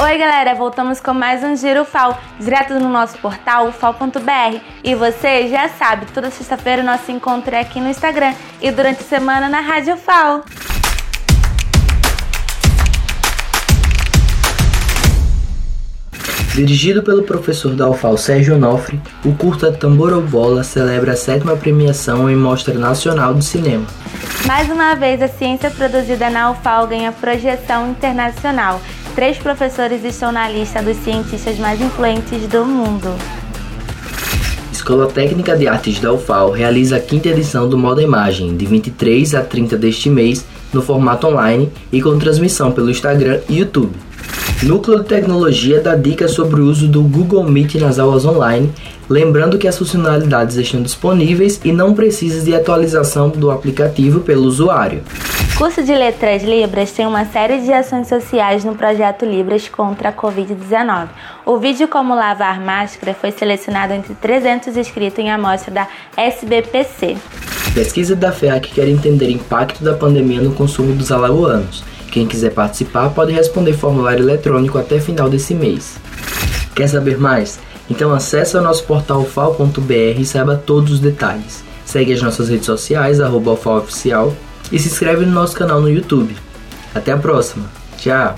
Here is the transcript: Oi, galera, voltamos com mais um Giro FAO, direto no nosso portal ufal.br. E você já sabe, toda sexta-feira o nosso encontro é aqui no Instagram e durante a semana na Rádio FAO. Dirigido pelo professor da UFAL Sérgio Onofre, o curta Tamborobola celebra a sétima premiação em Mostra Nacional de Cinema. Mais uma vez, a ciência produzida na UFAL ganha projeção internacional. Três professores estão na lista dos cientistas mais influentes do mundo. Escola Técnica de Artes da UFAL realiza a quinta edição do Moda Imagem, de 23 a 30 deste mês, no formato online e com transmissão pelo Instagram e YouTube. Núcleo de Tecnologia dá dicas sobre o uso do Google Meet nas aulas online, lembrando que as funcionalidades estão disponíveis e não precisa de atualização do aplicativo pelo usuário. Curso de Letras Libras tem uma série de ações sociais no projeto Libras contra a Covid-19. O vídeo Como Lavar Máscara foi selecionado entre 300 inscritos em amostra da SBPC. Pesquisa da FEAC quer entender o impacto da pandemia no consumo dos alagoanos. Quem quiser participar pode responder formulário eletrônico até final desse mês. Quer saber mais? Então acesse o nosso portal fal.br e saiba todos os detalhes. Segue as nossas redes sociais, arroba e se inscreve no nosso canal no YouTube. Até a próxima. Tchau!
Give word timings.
Oi, 0.00 0.18
galera, 0.18 0.54
voltamos 0.54 1.00
com 1.00 1.12
mais 1.12 1.44
um 1.44 1.54
Giro 1.54 1.84
FAO, 1.84 2.18
direto 2.40 2.74
no 2.74 2.88
nosso 2.88 3.18
portal 3.18 3.68
ufal.br. 3.68 4.58
E 4.82 4.94
você 4.94 5.48
já 5.48 5.68
sabe, 5.68 6.06
toda 6.06 6.30
sexta-feira 6.30 6.82
o 6.82 6.84
nosso 6.84 7.12
encontro 7.12 7.54
é 7.54 7.60
aqui 7.60 7.78
no 7.78 7.88
Instagram 7.88 8.34
e 8.60 8.70
durante 8.70 9.00
a 9.00 9.04
semana 9.04 9.48
na 9.48 9.60
Rádio 9.60 9.96
FAO. 9.96 10.42
Dirigido 16.54 17.02
pelo 17.02 17.22
professor 17.22 17.74
da 17.74 17.88
UFAL 17.88 18.16
Sérgio 18.18 18.56
Onofre, 18.56 19.00
o 19.24 19.32
curta 19.34 19.72
Tamborobola 19.72 20.62
celebra 20.64 21.12
a 21.12 21.16
sétima 21.16 21.56
premiação 21.56 22.28
em 22.28 22.36
Mostra 22.36 22.74
Nacional 22.74 23.34
de 23.34 23.44
Cinema. 23.44 23.86
Mais 24.46 24.68
uma 24.68 24.94
vez, 24.94 25.22
a 25.22 25.28
ciência 25.28 25.70
produzida 25.70 26.28
na 26.28 26.50
UFAL 26.50 26.86
ganha 26.88 27.12
projeção 27.12 27.90
internacional. 27.90 28.80
Três 29.14 29.36
professores 29.36 30.02
estão 30.04 30.32
na 30.32 30.48
lista 30.48 30.82
dos 30.82 30.96
cientistas 30.96 31.58
mais 31.58 31.80
influentes 31.82 32.46
do 32.48 32.64
mundo. 32.64 33.08
Escola 34.72 35.06
Técnica 35.06 35.54
de 35.54 35.68
Artes 35.68 36.00
da 36.00 36.10
UFAL 36.10 36.50
realiza 36.50 36.96
a 36.96 37.00
quinta 37.00 37.28
edição 37.28 37.68
do 37.68 37.76
Moda 37.76 38.02
Imagem, 38.02 38.56
de 38.56 38.64
23 38.64 39.34
a 39.34 39.42
30 39.42 39.76
deste 39.76 40.08
mês, 40.08 40.46
no 40.72 40.80
formato 40.80 41.26
online 41.26 41.70
e 41.92 42.00
com 42.00 42.18
transmissão 42.18 42.72
pelo 42.72 42.90
Instagram 42.90 43.40
e 43.50 43.58
YouTube. 43.58 43.92
Núcleo 44.62 45.00
de 45.00 45.08
Tecnologia 45.08 45.80
dá 45.80 45.96
dicas 45.96 46.30
sobre 46.30 46.60
o 46.60 46.66
uso 46.66 46.86
do 46.86 47.02
Google 47.02 47.42
Meet 47.42 47.74
nas 47.74 47.98
aulas 47.98 48.24
online, 48.24 48.72
lembrando 49.10 49.58
que 49.58 49.66
as 49.66 49.76
funcionalidades 49.76 50.54
estão 50.54 50.80
disponíveis 50.80 51.60
e 51.64 51.72
não 51.72 51.94
precisa 51.94 52.44
de 52.44 52.54
atualização 52.54 53.28
do 53.28 53.50
aplicativo 53.50 54.20
pelo 54.20 54.44
usuário. 54.44 55.02
Curso 55.58 55.82
de 55.82 55.92
Letras 55.92 56.44
Libras 56.44 56.92
tem 56.92 57.04
uma 57.04 57.24
série 57.24 57.60
de 57.60 57.72
ações 57.72 58.06
sociais 58.06 58.64
no 58.64 58.76
projeto 58.76 59.24
Libras 59.24 59.68
contra 59.68 60.10
a 60.10 60.12
Covid-19. 60.12 61.08
O 61.44 61.58
vídeo 61.58 61.88
Como 61.88 62.14
Lavar 62.14 62.60
Máscara 62.60 63.14
foi 63.14 63.32
selecionado 63.32 63.92
entre 63.92 64.14
300 64.14 64.76
inscritos 64.76 65.18
em 65.18 65.30
amostra 65.32 65.74
da 65.74 65.88
SBPC. 66.16 67.16
Pesquisa 67.74 68.14
da 68.14 68.30
FEAC 68.30 68.70
quer 68.70 68.86
entender 68.86 69.26
o 69.26 69.30
impacto 69.32 69.82
da 69.82 69.94
pandemia 69.94 70.40
no 70.40 70.54
consumo 70.54 70.94
dos 70.94 71.10
alagoanos. 71.10 71.82
Quem 72.12 72.26
quiser 72.26 72.50
participar 72.50 73.08
pode 73.08 73.32
responder 73.32 73.72
formulário 73.72 74.22
eletrônico 74.22 74.76
até 74.76 75.00
final 75.00 75.30
desse 75.30 75.54
mês. 75.54 75.96
Quer 76.76 76.86
saber 76.86 77.16
mais? 77.16 77.58
Então 77.90 78.12
acesse 78.12 78.54
o 78.54 78.60
nosso 78.60 78.84
portal 78.84 79.24
fal.br 79.24 80.20
e 80.20 80.24
saiba 80.24 80.54
todos 80.54 80.92
os 80.92 81.00
detalhes. 81.00 81.64
Segue 81.86 82.12
as 82.12 82.20
nossas 82.20 82.50
redes 82.50 82.66
sociais, 82.66 83.18
arroba 83.18 83.58
e 84.70 84.78
se 84.78 84.88
inscreve 84.88 85.24
no 85.24 85.32
nosso 85.32 85.56
canal 85.56 85.80
no 85.80 85.90
YouTube. 85.90 86.36
Até 86.94 87.12
a 87.12 87.16
próxima. 87.16 87.64
Tchau! 87.96 88.36